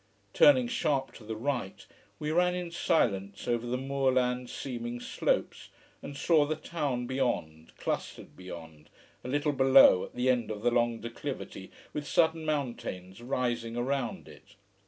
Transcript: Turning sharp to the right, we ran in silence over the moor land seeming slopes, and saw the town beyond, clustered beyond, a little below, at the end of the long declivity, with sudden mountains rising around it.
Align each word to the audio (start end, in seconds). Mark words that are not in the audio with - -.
Turning 0.33 0.67
sharp 0.67 1.11
to 1.13 1.23
the 1.23 1.35
right, 1.35 1.85
we 2.17 2.31
ran 2.31 2.55
in 2.55 2.71
silence 2.71 3.47
over 3.47 3.67
the 3.67 3.77
moor 3.77 4.11
land 4.11 4.49
seeming 4.49 4.99
slopes, 4.99 5.69
and 6.01 6.17
saw 6.17 6.43
the 6.43 6.55
town 6.55 7.05
beyond, 7.05 7.71
clustered 7.77 8.35
beyond, 8.35 8.89
a 9.23 9.27
little 9.27 9.53
below, 9.53 10.03
at 10.05 10.15
the 10.15 10.27
end 10.27 10.49
of 10.49 10.63
the 10.63 10.71
long 10.71 10.99
declivity, 10.99 11.69
with 11.93 12.07
sudden 12.07 12.43
mountains 12.45 13.21
rising 13.21 13.77
around 13.77 14.27
it. 14.27 14.55